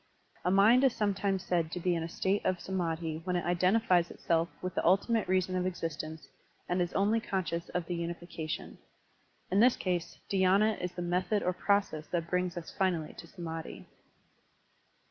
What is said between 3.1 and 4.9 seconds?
samMhi when it identifies itself with the